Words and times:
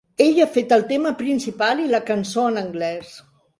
Ell 0.23 0.37
ha 0.43 0.45
fet 0.55 0.73
el 0.77 0.85
tema 0.91 1.11
principal 1.19 1.85
i 1.85 1.87
la 1.93 2.01
cançó 2.09 2.49
en 2.55 2.61
anglès. 2.65 3.15